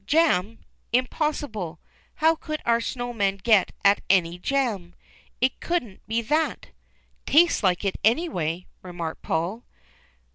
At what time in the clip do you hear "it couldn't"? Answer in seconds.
5.39-6.07